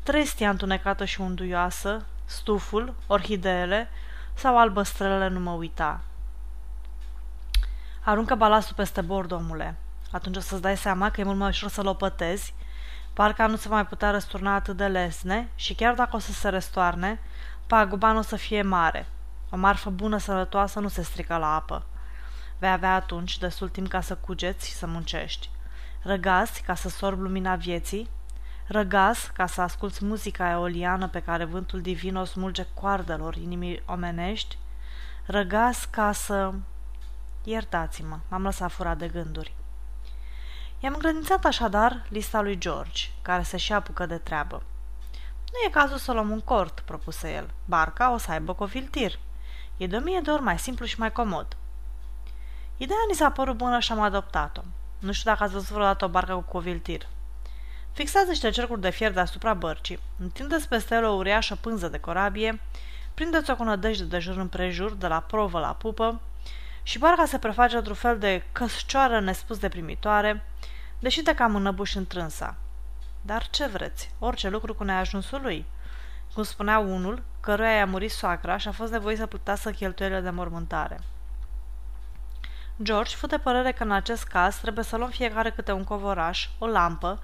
trestia 0.03 0.49
întunecată 0.49 1.05
și 1.05 1.21
unduioasă, 1.21 2.05
stuful, 2.25 2.93
orhideele 3.07 3.89
sau 4.33 4.57
albăstrele 4.57 5.27
nu 5.27 5.39
mă 5.39 5.51
uita. 5.51 6.01
Aruncă 8.03 8.35
balastul 8.35 8.75
peste 8.75 9.01
bord, 9.01 9.31
omule. 9.31 9.75
Atunci 10.11 10.35
o 10.35 10.39
să-ți 10.39 10.61
dai 10.61 10.77
seama 10.77 11.09
că 11.09 11.21
e 11.21 11.23
mult 11.23 11.37
mai 11.37 11.47
ușor 11.47 11.69
să-l 11.69 11.87
opătezi, 11.87 12.53
parcă 13.13 13.47
nu 13.47 13.55
se 13.55 13.67
mai 13.67 13.85
putea 13.85 14.11
răsturna 14.11 14.53
atât 14.53 14.77
de 14.77 14.87
lesne 14.87 15.49
și 15.55 15.75
chiar 15.75 15.93
dacă 15.93 16.15
o 16.15 16.19
să 16.19 16.31
se 16.31 16.49
răstoarne, 16.49 17.19
paguba 17.67 18.11
nu 18.11 18.17
o 18.17 18.21
să 18.21 18.35
fie 18.35 18.61
mare. 18.61 19.05
O 19.49 19.57
marfă 19.57 19.89
bună, 19.89 20.17
sănătoasă, 20.17 20.79
nu 20.79 20.87
se 20.87 21.01
strică 21.01 21.37
la 21.37 21.55
apă. 21.55 21.85
Vei 22.57 22.71
avea 22.71 22.93
atunci 22.93 23.37
destul 23.37 23.69
timp 23.69 23.87
ca 23.87 24.01
să 24.01 24.15
cugeți 24.15 24.67
și 24.67 24.73
să 24.73 24.87
muncești. 24.87 25.49
Răgazi 26.01 26.61
ca 26.61 26.75
să 26.75 26.89
sorbi 26.89 27.21
lumina 27.21 27.55
vieții, 27.55 28.09
răgaz 28.67 29.31
ca 29.33 29.45
să 29.45 29.61
asculți 29.61 30.05
muzica 30.05 30.49
eoliană 30.49 31.07
pe 31.07 31.21
care 31.21 31.43
vântul 31.43 31.81
divin 31.81 32.15
o 32.15 32.23
smulge 32.23 32.65
coardelor 32.73 33.35
inimii 33.35 33.83
omenești, 33.85 34.57
răgaz 35.25 35.87
ca 35.89 36.11
să... 36.11 36.53
Iertați-mă, 37.43 38.19
m-am 38.27 38.43
lăsat 38.43 38.71
furat 38.71 38.97
de 38.97 39.07
gânduri. 39.07 39.55
I-am 40.79 40.93
îngrădințat 40.93 41.45
așadar 41.45 42.05
lista 42.09 42.41
lui 42.41 42.57
George, 42.57 43.09
care 43.21 43.43
se 43.43 43.57
și 43.57 43.73
apucă 43.73 44.05
de 44.05 44.17
treabă. 44.17 44.63
Nu 45.51 45.67
e 45.67 45.69
cazul 45.69 45.97
să 45.97 46.11
luăm 46.11 46.29
un 46.29 46.39
cort, 46.39 46.79
propuse 46.79 47.33
el. 47.33 47.49
Barca 47.65 48.11
o 48.11 48.17
să 48.17 48.31
aibă 48.31 48.53
cofiltir. 48.53 49.19
E 49.77 49.87
de 49.87 49.95
o 49.95 49.99
mie 49.99 50.19
de 50.19 50.31
ori 50.31 50.41
mai 50.41 50.59
simplu 50.59 50.85
și 50.85 50.99
mai 50.99 51.11
comod. 51.11 51.57
Ideea 52.77 52.99
ni 53.07 53.15
s-a 53.15 53.31
părut 53.31 53.57
bună 53.57 53.79
și 53.79 53.91
am 53.91 54.01
adoptat-o. 54.01 54.61
Nu 54.99 55.11
știu 55.11 55.31
dacă 55.31 55.43
ați 55.43 55.53
văzut 55.53 55.69
vreodată 55.69 56.05
o 56.05 56.07
barcă 56.07 56.33
cu 56.33 56.41
coviltir. 56.41 57.07
Fixați 57.93 58.27
niște 58.27 58.49
cercuri 58.49 58.81
de 58.81 58.89
fier 58.89 59.11
deasupra 59.11 59.53
bărcii, 59.53 59.99
întindeți 60.19 60.67
peste 60.67 60.95
el 60.95 61.05
o 61.05 61.13
uriașă 61.13 61.55
pânză 61.55 61.87
de 61.87 61.99
corabie, 61.99 62.61
prindeți-o 63.13 63.55
cu 63.55 63.63
nădejde 63.63 64.03
de 64.03 64.19
jur 64.19 64.37
împrejur, 64.37 64.93
de 64.93 65.07
la 65.07 65.19
provă 65.19 65.59
la 65.59 65.73
pupă, 65.73 66.21
și 66.83 66.99
barca 66.99 67.25
se 67.25 67.37
preface 67.37 67.75
într-un 67.75 67.95
fel 67.95 68.19
de 68.19 68.43
căscioară 68.51 69.19
nespus 69.19 69.57
de 69.57 69.69
primitoare, 69.69 70.43
deși 70.99 71.21
de 71.21 71.35
cam 71.35 71.55
înăbuși 71.55 71.97
întrânsa. 71.97 72.55
Dar 73.21 73.47
ce 73.49 73.65
vreți? 73.65 74.11
Orice 74.19 74.49
lucru 74.49 74.73
cu 74.73 74.83
neajunsul 74.83 75.41
lui. 75.41 75.65
Cum 76.33 76.43
spunea 76.43 76.79
unul, 76.79 77.23
căruia 77.39 77.75
i-a 77.75 77.85
murit 77.85 78.11
soacra 78.11 78.57
și 78.57 78.67
a 78.67 78.71
fost 78.71 78.91
nevoit 78.91 79.17
să 79.17 79.25
plătească 79.25 79.69
cheltuielile 79.69 80.21
de 80.21 80.29
mormântare. 80.29 80.99
George 82.83 83.15
fu 83.15 83.27
de 83.27 83.37
părere 83.37 83.71
că 83.71 83.83
în 83.83 83.91
acest 83.91 84.23
caz 84.23 84.55
trebuie 84.55 84.83
să 84.83 84.97
luăm 84.97 85.09
fiecare 85.09 85.51
câte 85.51 85.71
un 85.71 85.83
covoraș, 85.83 86.49
o 86.57 86.67
lampă, 86.67 87.19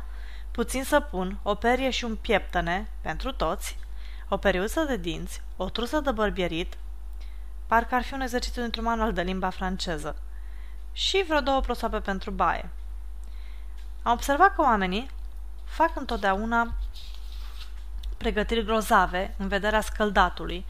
puțin 0.52 0.84
săpun, 0.84 1.40
o 1.44 1.56
perie 1.56 1.90
și 1.90 2.04
un 2.04 2.16
pieptăne, 2.16 2.90
pentru 3.02 3.32
toți, 3.32 3.78
o 4.28 4.38
periuță 4.38 4.84
de 4.84 4.98
dinți, 4.98 5.42
o 5.58 5.70
trusă 5.70 6.00
de 6.00 6.12
bărbierit, 6.12 6.78
parcă 7.68 7.96
ar 7.96 8.04
fi 8.04 8.14
un 8.14 8.22
exercițiu 8.22 8.62
dintr-un 8.62 8.84
manual 8.84 9.14
de 9.14 9.22
limba 9.22 9.50
franceză, 9.50 10.16
și 10.92 11.24
vreo 11.28 11.40
două 11.40 11.62
prosoape 11.62 12.00
pentru 12.00 12.32
baie. 12.32 12.70
Am 14.04 14.12
observat 14.12 14.56
că 14.56 14.62
oamenii 14.62 15.10
fac 15.66 15.96
întotdeauna 15.96 16.74
pregătiri 18.18 18.66
grozave 18.66 19.36
în 19.38 19.48
vederea 19.48 19.82
scăldatului, 19.82 20.66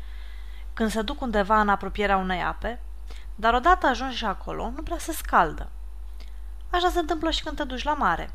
când 0.73 0.91
se 0.91 1.01
duc 1.01 1.21
undeva 1.21 1.59
în 1.59 1.69
apropierea 1.69 2.17
unei 2.17 2.41
ape, 2.41 2.81
dar 3.35 3.53
odată 3.53 3.87
ajungi 3.87 4.25
acolo, 4.25 4.69
nu 4.75 4.83
prea 4.83 4.97
se 4.97 5.11
scaldă. 5.11 5.69
Așa 6.69 6.89
se 6.89 6.99
întâmplă 6.99 7.29
și 7.29 7.43
când 7.43 7.55
te 7.55 7.63
duci 7.63 7.83
la 7.83 7.93
mare. 7.93 8.31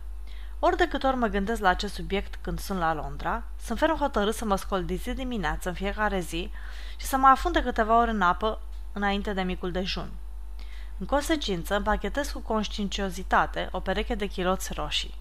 Ori 0.67 0.77
de 0.77 0.89
câte 0.89 1.07
ori 1.07 1.17
mă 1.17 1.27
gândesc 1.27 1.61
la 1.61 1.69
acest 1.69 1.95
subiect 1.95 2.39
când 2.41 2.59
sunt 2.59 2.79
la 2.79 2.95
Londra, 2.95 3.43
sunt 3.63 3.79
ferm 3.79 3.97
hotărât 3.97 4.35
să 4.35 4.45
mă 4.45 4.57
scol 4.57 4.85
de 4.85 4.95
zi 4.95 5.13
dimineață 5.13 5.69
în 5.69 5.75
fiecare 5.75 6.21
zi 6.21 6.51
și 6.97 7.07
să 7.07 7.17
mă 7.17 7.27
afund 7.27 7.55
de 7.55 7.63
câteva 7.63 7.99
ore 7.99 8.11
în 8.11 8.21
apă 8.21 8.61
înainte 8.93 9.33
de 9.33 9.43
micul 9.43 9.73
dejun. 9.73 10.11
În 10.99 11.07
consecință, 11.07 11.77
împachetez 11.77 12.31
cu 12.31 12.41
conștiinciozitate 12.41 13.69
o 13.71 13.81
pereche 13.81 14.15
de 14.15 14.27
chiroți 14.27 14.73
roșii. 14.73 15.15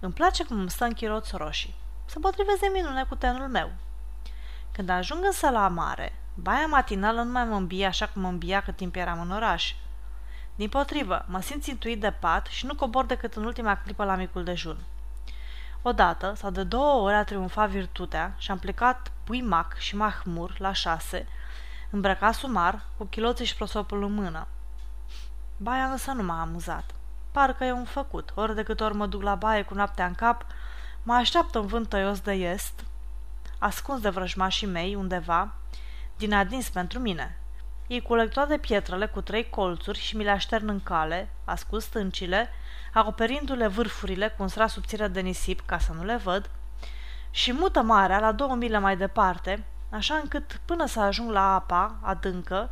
Îmi 0.00 0.12
place 0.12 0.44
cum 0.44 0.58
îmi 0.58 0.70
stă 0.70 0.84
în 0.84 0.92
chiroți 0.92 1.36
roșii. 1.36 1.74
Se 2.04 2.18
potriveze 2.18 2.68
minune 2.72 3.04
cu 3.08 3.14
tenul 3.14 3.48
meu. 3.48 3.70
Când 4.72 4.88
ajung 4.88 5.24
însă 5.24 5.48
la 5.48 5.68
mare, 5.68 6.18
baia 6.34 6.66
matinală 6.66 7.22
nu 7.22 7.30
mai 7.30 7.44
mă 7.44 7.54
îmbie 7.54 7.86
așa 7.86 8.06
cum 8.06 8.22
mă 8.22 8.28
îmbia 8.28 8.60
cât 8.60 8.76
timp 8.76 8.96
eram 8.96 9.20
în 9.20 9.30
oraș. 9.30 9.74
Din 10.60 10.68
potrivă, 10.68 11.24
mă 11.28 11.40
simt 11.40 11.64
intuit 11.64 12.00
de 12.00 12.10
pat 12.10 12.46
și 12.46 12.66
nu 12.66 12.74
cobor 12.74 13.04
decât 13.04 13.34
în 13.34 13.44
ultima 13.44 13.76
clipă 13.76 14.04
la 14.04 14.14
micul 14.14 14.44
dejun. 14.44 14.76
Odată 15.82 16.32
sau 16.36 16.50
de 16.50 16.62
două 16.62 17.02
ori 17.02 17.14
a 17.14 17.24
triumfat 17.24 17.68
virtutea 17.68 18.34
și 18.38 18.50
am 18.50 18.58
plecat 18.58 19.12
buimac 19.26 19.76
și 19.76 19.96
mahmur 19.96 20.54
la 20.58 20.72
șase, 20.72 21.26
îmbrăcat 21.90 22.34
sumar, 22.34 22.84
cu 22.96 23.04
chiloții 23.04 23.44
și 23.44 23.54
prosopul 23.54 24.02
în 24.02 24.12
mână. 24.12 24.46
Baia 25.56 25.84
însă 25.84 26.12
nu 26.12 26.22
m-a 26.22 26.40
amuzat. 26.40 26.84
Parcă 27.30 27.64
e 27.64 27.72
un 27.72 27.84
făcut, 27.84 28.32
ori 28.34 28.54
de 28.54 28.62
câte 28.62 28.84
ori 28.84 28.94
mă 28.94 29.06
duc 29.06 29.22
la 29.22 29.34
baie 29.34 29.62
cu 29.62 29.74
noaptea 29.74 30.06
în 30.06 30.14
cap, 30.14 30.46
mă 31.02 31.14
așteaptă 31.14 31.58
un 31.58 31.66
vânt 31.66 31.88
tăios 31.88 32.20
de 32.20 32.32
est, 32.32 32.84
ascuns 33.58 34.00
de 34.00 34.08
vrăjmașii 34.08 34.66
mei 34.66 34.94
undeva, 34.94 35.54
din 36.16 36.34
adins 36.34 36.68
pentru 36.68 36.98
mine. 36.98 37.39
Ei 37.90 38.02
culeg 38.02 38.32
toate 38.32 38.58
pietrele 38.58 39.06
cu 39.06 39.20
trei 39.20 39.48
colțuri 39.48 39.98
și 39.98 40.16
mi 40.16 40.24
le 40.24 40.30
aștern 40.30 40.68
în 40.68 40.80
cale, 40.82 41.28
ascult 41.44 41.82
stâncile, 41.82 42.48
acoperindu-le 42.92 43.66
vârfurile 43.66 44.28
cu 44.28 44.42
un 44.42 44.48
strat 44.48 44.70
subțire 44.70 45.08
de 45.08 45.20
nisip 45.20 45.60
ca 45.66 45.78
să 45.78 45.92
nu 45.92 46.04
le 46.04 46.16
văd, 46.16 46.50
și 47.30 47.52
mută 47.52 47.82
marea 47.82 48.18
la 48.18 48.32
două 48.32 48.54
mile 48.54 48.78
mai 48.78 48.96
departe, 48.96 49.64
așa 49.90 50.14
încât 50.14 50.60
până 50.64 50.86
să 50.86 51.00
ajung 51.00 51.30
la 51.30 51.54
apa 51.54 51.96
adâncă, 52.02 52.70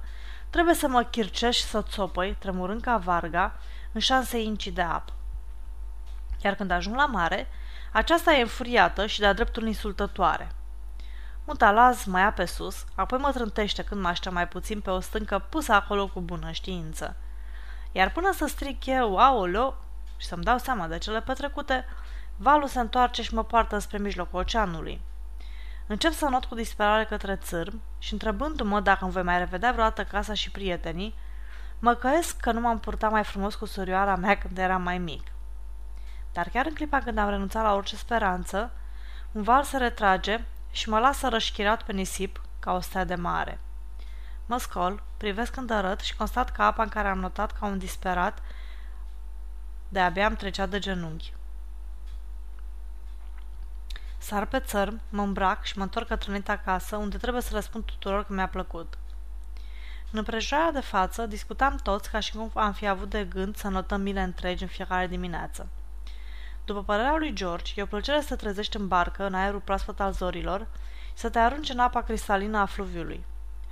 trebuie 0.50 0.74
să 0.74 0.88
mă 0.88 1.02
chircești 1.02 1.62
și 1.62 1.68
să 1.68 1.82
țopăi, 1.82 2.36
tremurând 2.38 2.80
ca 2.80 2.96
varga, 2.96 3.58
în 3.92 4.00
șanse 4.00 4.40
inci 4.40 4.68
de 4.68 4.82
apă. 4.82 5.12
Iar 6.42 6.54
când 6.54 6.70
ajung 6.70 6.96
la 6.96 7.06
mare, 7.06 7.46
aceasta 7.92 8.34
e 8.34 8.40
înfuriată 8.40 9.06
și 9.06 9.20
de-a 9.20 9.32
dreptul 9.32 9.66
insultătoare. 9.66 10.52
Un 11.48 11.56
talaz 11.56 12.04
mai 12.04 12.22
ia 12.22 12.32
pe 12.32 12.44
sus, 12.44 12.84
apoi 12.94 13.18
mă 13.18 13.30
trântește 13.32 13.82
când 13.82 14.00
mă 14.00 14.08
aștea 14.08 14.30
mai 14.30 14.48
puțin 14.48 14.80
pe 14.80 14.90
o 14.90 15.00
stâncă 15.00 15.38
pusă 15.38 15.72
acolo 15.72 16.06
cu 16.08 16.20
bună 16.20 16.50
știință. 16.50 17.16
Iar 17.92 18.12
până 18.12 18.32
să 18.32 18.46
stric 18.46 18.86
eu, 18.86 19.16
aoleo, 19.16 19.74
și 20.16 20.26
să-mi 20.26 20.42
dau 20.42 20.58
seama 20.58 20.86
de 20.86 20.98
cele 20.98 21.20
petrecute, 21.20 21.84
valul 22.36 22.68
se 22.68 22.80
întoarce 22.80 23.22
și 23.22 23.34
mă 23.34 23.44
poartă 23.44 23.78
spre 23.78 23.98
mijlocul 23.98 24.38
oceanului. 24.38 25.00
Încep 25.86 26.12
să 26.12 26.28
not 26.28 26.44
cu 26.44 26.54
disperare 26.54 27.04
către 27.04 27.36
țârm 27.36 27.80
și 27.98 28.12
întrebându-mă 28.12 28.80
dacă 28.80 29.04
îmi 29.04 29.12
voi 29.12 29.22
mai 29.22 29.38
revedea 29.38 29.72
vreodată 29.72 30.04
casa 30.04 30.34
și 30.34 30.50
prietenii, 30.50 31.14
mă 31.78 31.94
căiesc 31.94 32.36
că 32.36 32.52
nu 32.52 32.60
m-am 32.60 32.78
purtat 32.78 33.10
mai 33.10 33.24
frumos 33.24 33.54
cu 33.54 33.64
surioara 33.64 34.16
mea 34.16 34.38
când 34.38 34.58
eram 34.58 34.82
mai 34.82 34.98
mic. 34.98 35.22
Dar 36.32 36.48
chiar 36.48 36.66
în 36.66 36.74
clipa 36.74 36.98
când 36.98 37.18
am 37.18 37.28
renunțat 37.28 37.62
la 37.62 37.74
orice 37.74 37.96
speranță, 37.96 38.70
un 39.32 39.42
val 39.42 39.62
se 39.62 39.76
retrage 39.76 40.44
și 40.70 40.88
mă 40.88 40.98
lasă 40.98 41.28
rășchirat 41.28 41.82
pe 41.82 41.92
nisip 41.92 42.40
ca 42.58 42.72
o 42.72 42.80
stea 42.80 43.04
de 43.04 43.14
mare. 43.14 43.60
Mă 44.46 44.58
scol, 44.58 45.02
privesc 45.16 45.56
îndărât 45.56 46.00
și 46.00 46.16
constat 46.16 46.52
că 46.52 46.62
apa 46.62 46.82
în 46.82 46.88
care 46.88 47.08
am 47.08 47.18
notat 47.18 47.58
ca 47.58 47.66
un 47.66 47.78
disperat 47.78 48.42
de-abia 49.88 50.26
am 50.26 50.34
trecea 50.34 50.66
de 50.66 50.78
genunchi. 50.78 51.32
Sar 54.18 54.46
pe 54.46 54.60
țărm, 54.60 55.00
mă 55.08 55.22
îmbrac 55.22 55.64
și 55.64 55.78
mă 55.78 55.82
întorc 55.82 56.06
către 56.06 56.42
acasă, 56.46 56.96
unde 56.96 57.16
trebuie 57.16 57.42
să 57.42 57.50
răspund 57.52 57.84
tuturor 57.84 58.24
că 58.24 58.32
mi-a 58.32 58.48
plăcut. 58.48 58.98
În 60.10 60.18
împrejurarea 60.18 60.72
de 60.72 60.80
față, 60.80 61.26
discutam 61.26 61.76
toți 61.76 62.10
ca 62.10 62.20
și 62.20 62.32
cum 62.32 62.50
am 62.54 62.72
fi 62.72 62.86
avut 62.86 63.10
de 63.10 63.24
gând 63.24 63.56
să 63.56 63.68
notăm 63.68 64.00
mile 64.00 64.20
întregi 64.20 64.62
în 64.62 64.68
fiecare 64.68 65.06
dimineață. 65.06 65.68
După 66.68 66.82
părerea 66.82 67.16
lui 67.16 67.32
George, 67.32 67.72
e 67.76 67.82
o 67.82 67.86
plăcere 67.86 68.20
să 68.20 68.28
te 68.28 68.36
trezești 68.36 68.76
în 68.76 68.88
barcă, 68.88 69.26
în 69.26 69.34
aerul 69.34 69.60
proaspăt 69.60 70.00
al 70.00 70.12
zorilor, 70.12 70.66
și 71.04 71.12
să 71.14 71.30
te 71.30 71.38
arunci 71.38 71.68
în 71.68 71.78
apa 71.78 72.02
cristalină 72.02 72.58
a 72.58 72.66
fluviului. 72.66 73.24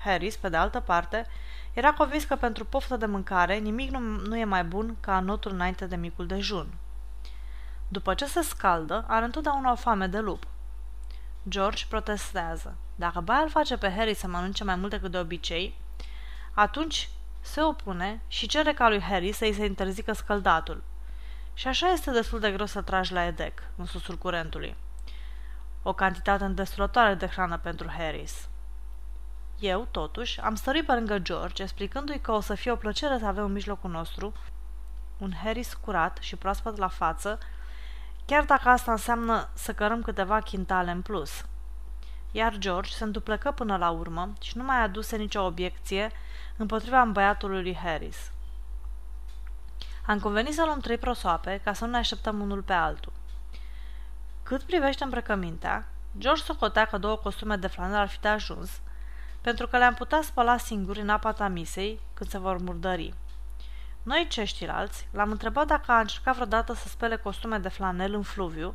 Harris, 0.05 0.37
pe 0.37 0.49
de 0.49 0.57
altă 0.57 0.81
parte, 0.81 1.27
era 1.73 1.93
convins 1.93 2.25
că 2.25 2.37
pentru 2.37 2.65
poftă 2.65 2.97
de 2.97 3.07
mâncare 3.07 3.57
nimic 3.57 3.91
nu, 3.91 3.99
nu 3.99 4.37
e 4.37 4.45
mai 4.45 4.65
bun 4.65 4.97
ca 5.01 5.21
notul 5.21 5.53
înainte 5.53 5.87
de 5.87 5.97
micul 5.97 6.27
dejun. 6.27 6.67
După 7.89 8.15
ce 8.15 8.27
se 8.27 8.43
scaldă, 8.43 9.05
are 9.09 9.25
întotdeauna 9.25 9.73
o 9.73 9.75
foame 9.75 10.07
de 10.07 10.19
lup. 10.19 10.47
George 11.49 11.85
protestează. 11.89 12.77
Dacă 12.95 13.21
baia 13.21 13.41
îl 13.41 13.51
face 13.51 13.77
pe 13.77 13.93
Harry 13.93 14.15
să 14.15 14.27
mănânce 14.27 14.65
mai 14.65 14.77
mult 14.77 14.91
decât 14.91 15.11
de 15.11 15.19
obicei, 15.19 15.79
atunci 16.55 17.09
se 17.41 17.63
opune 17.63 18.21
și 18.29 18.47
cere 18.47 18.73
ca 18.73 18.89
lui 18.89 19.01
Harry 19.01 19.33
să-i 19.33 19.53
se 19.53 19.65
interzică 19.65 20.13
scăldatul. 20.13 20.83
Și 21.59 21.69
așa 21.69 21.91
este 21.91 22.11
destul 22.11 22.41
de 22.41 22.51
greu 22.53 22.67
să 22.67 22.83
tragi 22.83 23.13
la 23.13 23.25
edec, 23.25 23.63
în 23.77 23.85
susul 23.85 24.17
curentului. 24.17 24.77
O 25.83 25.93
cantitate 25.93 26.45
îndestulătoare 26.45 27.15
de 27.15 27.27
hrană 27.27 27.59
pentru 27.59 27.89
Harris. 27.99 28.49
Eu, 29.59 29.89
totuși, 29.91 30.41
am 30.41 30.55
stărit 30.55 30.87
pe 30.87 30.93
lângă 30.93 31.19
George, 31.19 31.63
explicându-i 31.63 32.21
că 32.21 32.33
o 32.33 32.41
să 32.41 32.55
fie 32.55 32.71
o 32.71 32.77
plăcere 32.77 33.19
să 33.19 33.27
avem 33.27 33.45
în 33.45 33.53
mijlocul 33.53 33.91
nostru 33.91 34.33
un 35.19 35.33
Harris 35.43 35.75
curat 35.75 36.19
și 36.21 36.37
proaspăt 36.37 36.77
la 36.77 36.89
față, 36.89 37.39
chiar 38.27 38.45
dacă 38.45 38.69
asta 38.69 38.91
înseamnă 38.93 39.49
să 39.55 39.73
cărăm 39.73 40.03
câteva 40.03 40.41
chintale 40.41 40.91
în 40.91 41.03
plus. 41.03 41.45
Iar 42.33 42.57
George 42.59 42.91
se 42.91 43.05
înduplecă 43.05 43.51
până 43.51 43.77
la 43.77 43.91
urmă 43.91 44.33
și 44.41 44.57
nu 44.57 44.65
mai 44.65 44.83
aduse 44.83 45.17
nicio 45.17 45.45
obiecție 45.45 46.11
împotriva 46.57 47.05
băiatului 47.05 47.63
lui 47.63 47.77
Harris. 47.77 48.31
Am 50.07 50.19
convenit 50.21 50.55
să 50.55 50.65
luăm 50.65 50.81
trei 50.81 50.99
prosoape 50.99 51.61
ca 51.65 51.73
să 51.73 51.85
nu 51.85 51.91
ne 51.91 51.97
așteptăm 51.97 52.41
unul 52.41 52.63
pe 52.63 52.73
altul. 52.73 53.13
Cât 54.43 54.63
privește 54.63 55.05
îmbrăcămintea, 55.05 55.89
George 56.19 56.43
socotea 56.43 56.85
că 56.85 56.99
două 56.99 57.17
costume 57.17 57.57
de 57.57 57.67
flanel 57.67 57.99
ar 57.99 58.09
fi 58.09 58.21
de 58.21 58.29
ajuns, 58.29 58.71
pentru 59.41 59.67
că 59.67 59.79
le-am 59.79 59.95
putea 59.95 60.23
spăla 60.23 60.57
singuri 60.57 61.01
în 61.01 61.09
apa 61.09 61.33
tamisei 61.33 62.01
când 62.15 62.31
se 62.31 62.39
vor 62.39 62.59
murdări. 62.59 63.15
Noi, 64.03 64.27
ceștilalți, 64.29 65.09
l-am 65.13 65.31
întrebat 65.31 65.67
dacă 65.67 65.93
a 65.93 66.01
încercat 66.01 66.35
vreodată 66.35 66.75
să 66.75 66.89
spele 66.89 67.17
costume 67.17 67.59
de 67.59 67.69
flanel 67.69 68.15
în 68.15 68.23
fluviu, 68.23 68.75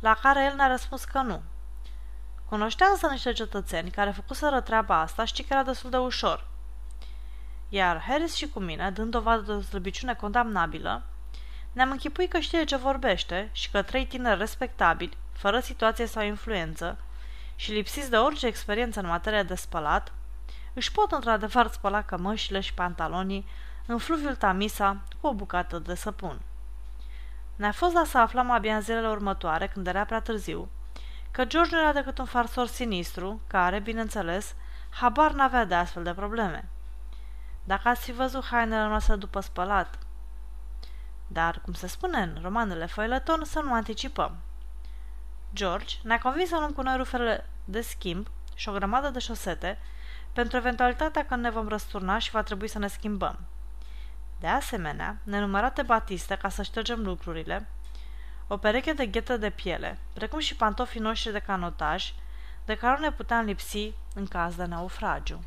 la 0.00 0.14
care 0.22 0.44
el 0.44 0.56
ne-a 0.56 0.68
răspuns 0.68 1.04
că 1.04 1.18
nu. 1.18 1.42
Cunoștea 2.48 2.86
însă 2.86 3.06
niște 3.06 3.32
cetățeni 3.32 3.90
care 3.90 4.10
făcuseră 4.10 4.60
treaba 4.60 5.00
asta 5.00 5.24
și 5.24 5.42
că 5.42 5.52
era 5.52 5.62
destul 5.62 5.90
de 5.90 5.96
ușor. 5.96 6.50
Iar 7.74 8.00
Harris 8.00 8.34
și 8.34 8.48
cu 8.48 8.60
mine, 8.60 8.90
dând 8.90 9.10
dovadă 9.10 9.42
de 9.42 9.52
o 9.52 9.60
slăbiciune 9.60 10.14
condamnabilă, 10.14 11.02
ne-am 11.72 11.90
închipuit 11.90 12.30
că 12.30 12.38
știe 12.38 12.64
ce 12.64 12.76
vorbește 12.76 13.48
și 13.52 13.70
că 13.70 13.82
trei 13.82 14.06
tineri 14.06 14.38
respectabili, 14.38 15.16
fără 15.32 15.60
situație 15.60 16.06
sau 16.06 16.22
influență, 16.22 16.98
și 17.56 17.72
lipsiți 17.72 18.10
de 18.10 18.16
orice 18.16 18.46
experiență 18.46 19.00
în 19.00 19.06
materie 19.06 19.42
de 19.42 19.54
spălat, 19.54 20.12
își 20.72 20.92
pot 20.92 21.12
într-adevăr 21.12 21.68
spăla 21.70 22.02
cămășile 22.02 22.60
și 22.60 22.74
pantalonii 22.74 23.46
în 23.86 23.98
fluviul 23.98 24.34
Tamisa 24.34 25.02
cu 25.20 25.26
o 25.26 25.34
bucată 25.34 25.78
de 25.78 25.94
săpun. 25.94 26.40
Ne-a 27.56 27.72
fost 27.72 27.94
dat 27.94 28.06
să 28.06 28.18
aflăm 28.18 28.50
abia 28.50 28.74
în 28.74 28.80
zilele 28.80 29.08
următoare, 29.08 29.66
când 29.66 29.86
era 29.86 30.04
prea 30.04 30.20
târziu, 30.20 30.68
că 31.30 31.44
George 31.44 31.74
nu 31.74 31.80
era 31.80 31.92
decât 31.92 32.18
un 32.18 32.24
farsor 32.24 32.66
sinistru, 32.66 33.40
care, 33.46 33.78
bineînțeles, 33.78 34.54
habar 34.90 35.32
n-avea 35.32 35.64
de 35.64 35.74
astfel 35.74 36.02
de 36.02 36.14
probleme. 36.14 36.71
Dacă 37.64 37.88
ați 37.88 38.04
fi 38.04 38.12
văzut 38.12 38.44
hainele 38.44 38.86
noastre 38.86 39.16
după 39.16 39.40
spălat. 39.40 39.98
Dar, 41.26 41.60
cum 41.60 41.72
se 41.72 41.86
spune 41.86 42.18
în 42.18 42.38
romanele 42.42 42.86
Foileton, 42.86 43.44
să 43.44 43.60
nu 43.60 43.72
anticipăm. 43.72 44.36
George 45.54 45.96
ne-a 46.02 46.18
convins 46.18 46.48
să 46.48 46.56
luăm 46.58 46.72
cu 46.72 46.82
noi 46.82 46.96
rufele 46.96 47.48
de 47.64 47.80
schimb 47.80 48.26
și 48.54 48.68
o 48.68 48.72
grămadă 48.72 49.08
de 49.08 49.18
șosete 49.18 49.78
pentru 50.32 50.56
eventualitatea 50.56 51.26
că 51.26 51.36
ne 51.36 51.50
vom 51.50 51.68
răsturna 51.68 52.18
și 52.18 52.30
va 52.30 52.42
trebui 52.42 52.68
să 52.68 52.78
ne 52.78 52.86
schimbăm. 52.86 53.38
De 54.40 54.46
asemenea, 54.46 55.16
nenumărate 55.22 55.82
batiste 55.82 56.36
ca 56.36 56.48
să 56.48 56.62
ștergem 56.62 57.02
lucrurile, 57.02 57.68
o 58.46 58.56
pereche 58.56 58.92
de 58.92 59.06
ghetă 59.06 59.36
de 59.36 59.50
piele, 59.50 59.98
precum 60.12 60.38
și 60.38 60.56
pantofii 60.56 61.00
noștri 61.00 61.32
de 61.32 61.38
canotaj, 61.38 62.12
de 62.64 62.76
care 62.76 62.98
nu 62.98 63.04
ne 63.04 63.12
puteam 63.12 63.44
lipsi 63.44 63.92
în 64.14 64.26
caz 64.26 64.54
de 64.54 64.64
naufragiu. 64.64 65.40